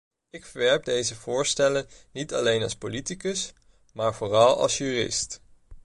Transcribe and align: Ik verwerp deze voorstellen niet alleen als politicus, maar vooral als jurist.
Ik 0.29 0.45
verwerp 0.45 0.83
deze 0.83 1.15
voorstellen 1.15 1.87
niet 2.11 2.33
alleen 2.33 2.63
als 2.63 2.75
politicus, 2.75 3.53
maar 3.93 4.15
vooral 4.15 4.57
als 4.61 4.77
jurist. 4.77 5.41